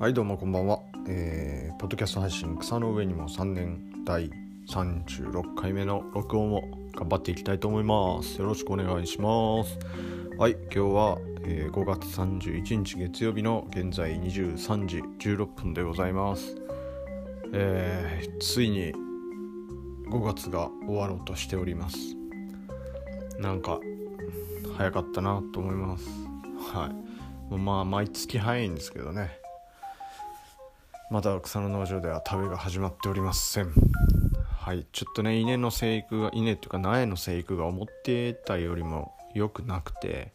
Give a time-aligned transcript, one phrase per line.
[0.00, 4.30] はいどうもこんばんは、えー、ポッドキャスト配信草の上にも3年第
[4.66, 6.62] 36回目の録音を
[6.94, 8.40] 頑張っていきたいと思います。
[8.40, 9.78] よろしくお願いします。
[10.38, 16.56] はい今日は、えー、5月31日月曜日の現在23時16分でございます。
[17.52, 18.94] えー、ついに
[20.08, 21.98] 5月が終わろうとしております。
[23.38, 23.78] なんか
[24.78, 26.08] 早かったなと思います。
[26.72, 26.90] は
[27.50, 27.54] い。
[27.54, 29.39] まあ毎月早いんですけどね。
[31.10, 33.72] まだ草の農場では食べが始まっておりません。
[34.60, 34.86] はい。
[34.92, 40.32] ちょっとね稲の生育が稲っていうか苗の生育が思ってたよりも良くなくて。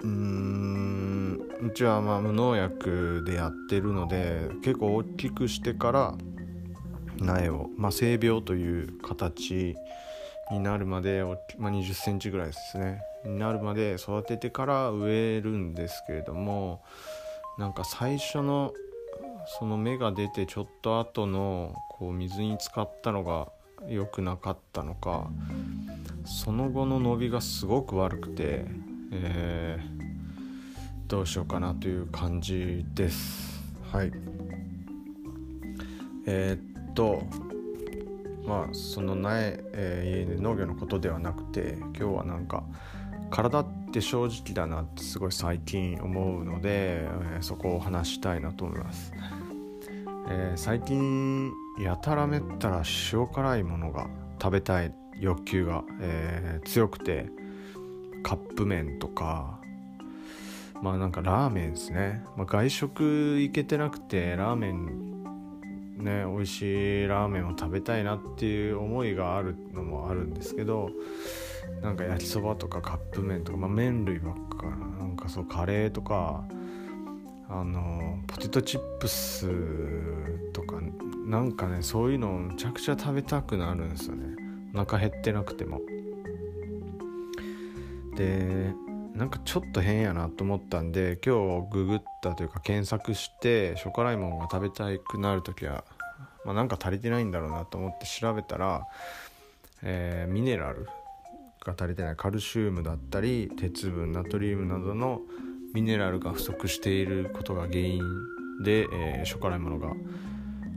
[0.00, 1.40] うーん。
[1.60, 6.14] うちはまあ無農薬でやってるので結構大きくしてから
[7.18, 9.74] 苗を、まあ、性病という形
[10.50, 11.22] になるまで、
[11.58, 13.02] まあ、2 0センチぐらいですね。
[13.26, 16.82] になるまで育ててから植えるんですけれども
[17.58, 18.72] なんか最初の
[19.58, 23.48] その芽が出てちょっと後のこう水に浸かったのが
[23.88, 25.30] 良くなかったのか
[26.24, 28.66] その後の伸びがすごく悪くて、
[29.12, 33.62] えー、どうしようかなという感じです。
[33.92, 34.12] はい。
[36.26, 37.22] えー、っと
[38.44, 42.64] まあその苗、えー、農業のことではなくて今日はなんか
[43.30, 49.12] 体って正直だなってすごい最近思うので、え、そこを話したいなと思います、
[50.28, 52.82] えー、最近やたらめったら
[53.12, 54.08] 塩辛いものが
[54.40, 57.26] 食べたい欲求が、えー、強くて
[58.22, 59.60] カップ麺とか
[60.82, 65.15] まあなんかラーメンですね、まあ、外食行けてなくてラーメン
[65.96, 70.90] ね美味しいラーメンを食べたいなっていう思いがあるのもあるんですけど
[71.82, 74.66] なんか焼きそばとかカップ麺とか、まあ、麺類ばっか
[74.98, 76.44] なんかそうカレーとか
[77.48, 79.48] あのポテトチップス
[80.52, 80.80] とか
[81.26, 84.36] なんかねそういうのをむちゃくちゃ食べたくなるんですよね。
[84.74, 85.80] お腹減ってなくても。
[88.16, 88.74] で
[89.14, 95.84] なんかちょっと変やなと思ったんで今日ググったというか検索してショコライモンが食べたくなる時は、
[96.46, 98.86] まあ、なんか足りてないんだろうなと思って調べたら、
[99.82, 100.86] えー、ミネラル
[101.64, 105.20] が足りてないカルシウムだったり鉄分ナトリウムなどの
[105.74, 108.02] ミネラルが不足していることが原因
[108.62, 109.92] で、えー、ショコラものが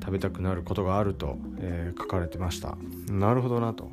[0.00, 2.76] 食べたくなることがあると、えー、書かれてました。
[3.10, 3.90] なるほどなと。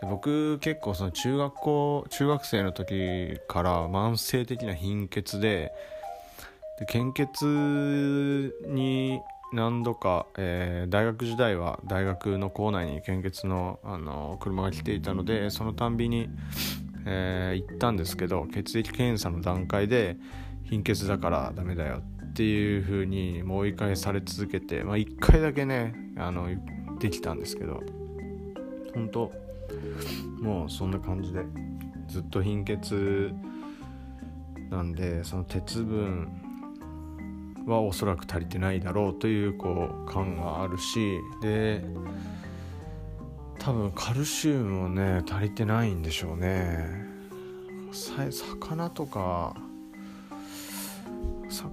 [0.00, 5.72] で僕結構その中学校中学生の時から慢性的な貧血で
[6.78, 9.20] で献血に
[9.52, 16.28] 何度か、えー、大学時代は大学の構内に献血の、あの車が来ていたのでそのたんびに、
[17.06, 20.16] えー、行ったんですけど血液検査の段階で
[20.64, 26.48] 貧血だからダメだよっていう風にもう一回され続けて、まあ、1回だけねあの
[26.98, 27.82] できたんですけど
[28.94, 29.32] 本当
[30.40, 31.40] もうそんな感じで
[32.08, 33.32] ずっと貧血
[34.70, 36.41] なんでその鉄分
[37.66, 41.84] はおそらく足りてないだろうというこう感があるしで
[43.58, 47.10] 多分カルシウムもね足りてないんでしょうね。
[47.92, 49.54] 魚とか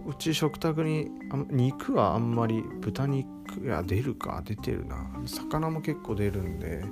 [0.06, 1.10] うち食卓に
[1.50, 5.10] 肉はあんまり豚肉や出るか出てるな。
[5.26, 6.84] 魚も結構出るんで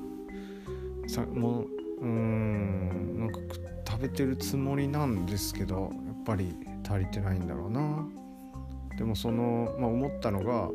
[1.08, 1.68] さもう
[2.02, 3.40] うんなんか
[3.88, 6.56] 食べてるつもりなんですけどやっぱり
[6.88, 8.08] 足りてないんだろうな。
[8.98, 10.70] でもその、まあ、思ったのが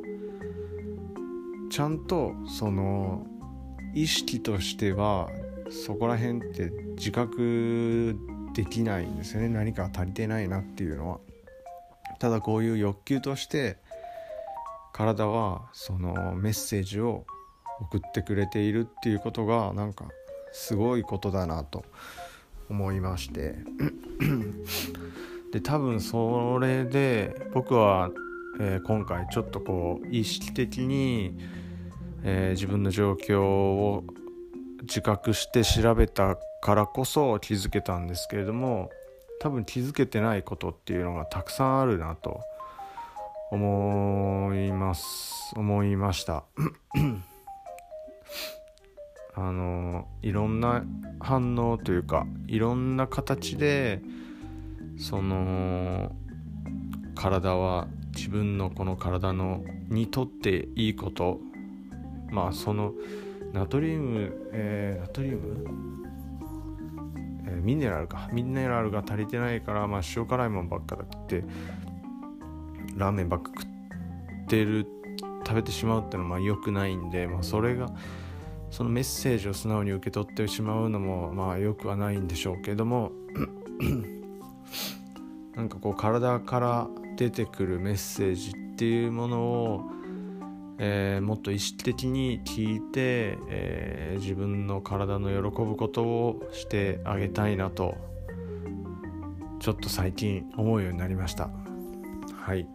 [1.71, 3.27] ちゃんとその
[3.95, 5.29] 意識としては
[5.71, 8.17] そこら辺って自覚
[8.55, 9.49] できないんですよね。
[9.49, 11.21] 何か足りてないなっていうのは。
[12.19, 13.79] ただこういう欲求として
[14.93, 17.25] 体はそのメッセージを
[17.81, 20.07] 送ってくれているっていうことがなんか
[20.53, 21.85] すごいことだなと
[22.69, 23.57] 思いまして。
[25.53, 28.11] で多分それで僕は、
[28.59, 31.39] えー、今回ちょっとこう意識的に、
[32.25, 34.05] えー、自分の状況を
[34.83, 38.91] 自覚して調べたからこそ気づけたんですけれども
[39.41, 42.41] 多分気づけてないことっていうのがたくさんあるなと
[43.51, 46.45] 思います思いました。
[49.35, 50.85] あのいろんな
[51.21, 54.01] 反応というかいろんな形で
[55.03, 56.13] その
[57.17, 61.41] 体は自分のこの体のにとっていいこと。
[62.31, 62.95] まあその
[63.53, 65.67] ナトリウム、えー、ナトリウム、
[67.47, 68.31] えー、ミネラルか。
[68.33, 71.43] ミネラルが足りてないから、まあ、塩辛いもんばっかだって
[72.97, 74.87] ラーメンばっか食ってる
[75.45, 77.91] 食べてしまうってのはまあ良くないんで、まあ、それが
[78.71, 83.11] そのメッセージを素直に受け取ってしまうのもまあ良くはないんでしょうけども
[85.57, 89.83] なんかこう体から出てくるメッセージっていうものを、
[90.79, 97.97] えー、もっと意識的に聞いて、えー、自分の体の喜ぶことをしてあげたいなと
[99.61, 101.51] ちょっと最近思うようになりました。
[102.35, 102.67] はい。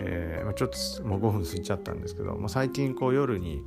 [0.00, 3.60] えー、まあ、ちょっともう5分過ぎちゃったんですけど、まあ、最近こう夜に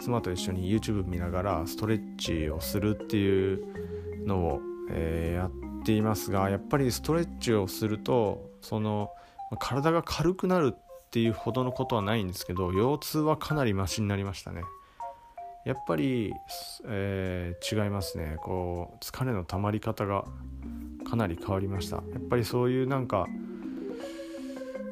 [0.00, 4.60] 妻と一緒に YouTube 見ながらストレッチをするっていうのを、
[4.90, 9.12] えー、やってていますがやっぱりストレッチをするとその
[9.60, 14.62] 体が軽くなるっていうほどのことはないんですけど腰痛はかなりマシになりましたね。
[15.64, 16.32] やっぱり、
[16.86, 18.36] えー、違いますね。
[18.42, 20.24] こう疲れの溜まり方が
[21.08, 21.96] かなり変わりました。
[21.96, 23.26] やっぱりそういうなんか、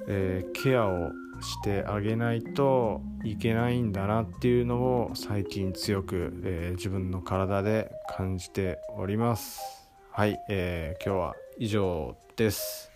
[0.09, 1.11] えー、ケアを
[1.41, 9.84] してあげないといけないんだなっていうのを最近強く、えー、自分の体で感じております。
[10.17, 12.93] はい、えー、今日は以上です。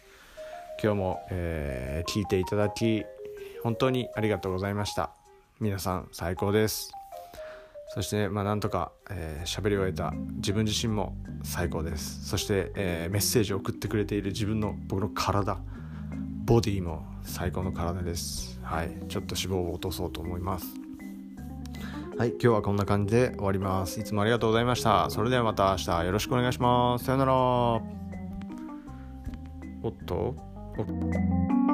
[0.81, 3.05] 今日も、えー、聞いていただき
[3.65, 5.11] 本当にありがとうございました。
[5.59, 6.93] 皆さん最高です。
[7.88, 12.25] そして、まあ、なんとか喋、えー、り終えた自分自身も最高です。
[12.25, 15.59] そして、えー、メッセージを送ってくれている自分の僕の体
[16.44, 18.61] ボディも最高の体です。
[18.62, 20.88] はいちょっと脂肪を落とそうと思います。
[22.19, 24.00] はい今日はこんな感じで終わります。
[24.00, 25.09] いつもありがとうございました。
[25.09, 27.05] それではまた明日よろしくお願いします。
[27.05, 27.32] さよなら。
[27.32, 27.81] お
[29.88, 30.35] っと。
[30.76, 31.68] おっ。